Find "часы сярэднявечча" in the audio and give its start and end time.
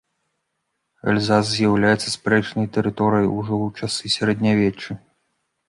3.85-5.01